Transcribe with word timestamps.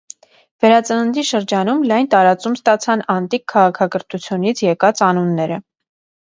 Վերածննդի 0.63 1.23
շրջանում 1.31 1.83
լայն 1.91 2.09
տարածում 2.13 2.55
ստացան 2.59 3.05
անտիկ 3.17 3.45
քաղաքակրթությունից 3.55 4.65
եկած 4.69 5.05
անունները։ 5.11 5.63